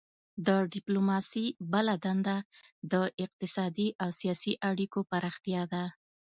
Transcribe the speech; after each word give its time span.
د 0.47 0.49
ډیپلوماسي 0.73 1.45
بله 1.73 1.93
دنده 2.05 2.37
د 2.91 2.93
اقتصادي 3.25 3.87
او 4.03 4.09
سیاسي 4.19 4.53
اړیکو 4.69 4.99
پراختیا 5.11 5.61
ده 5.73 5.83